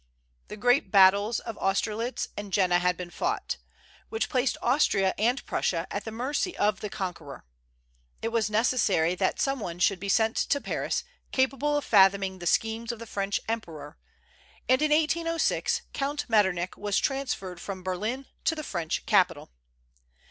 [0.47, 3.57] The great battles of Austerlitz and Jena had been fought,
[4.09, 7.45] which placed Austria and Prussia at the mercy of the conqueror.
[8.19, 12.47] It was necessary that some one should be sent to Paris capable of fathoming the
[12.47, 13.95] schemes of the French emperor,
[14.67, 19.51] and in 1806 Count Metternich was transferred from Berlin to the French capital.